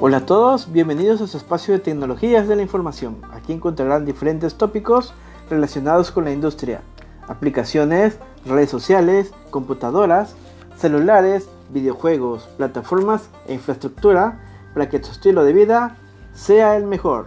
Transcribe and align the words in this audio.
Hola 0.00 0.18
a 0.18 0.26
todos, 0.26 0.70
bienvenidos 0.70 1.20
a 1.20 1.26
su 1.26 1.38
espacio 1.38 1.74
de 1.74 1.80
tecnologías 1.80 2.46
de 2.46 2.54
la 2.54 2.62
información. 2.62 3.16
Aquí 3.32 3.52
encontrarán 3.52 4.04
diferentes 4.04 4.54
tópicos 4.54 5.12
relacionados 5.50 6.12
con 6.12 6.22
la 6.22 6.30
industria, 6.30 6.82
aplicaciones, 7.26 8.16
redes 8.46 8.70
sociales, 8.70 9.32
computadoras, 9.50 10.36
celulares, 10.76 11.48
videojuegos, 11.70 12.44
plataformas 12.56 13.28
e 13.48 13.54
infraestructura 13.54 14.38
para 14.72 14.88
que 14.88 15.00
tu 15.00 15.10
estilo 15.10 15.42
de 15.42 15.52
vida 15.52 15.96
sea 16.32 16.76
el 16.76 16.86
mejor. 16.86 17.26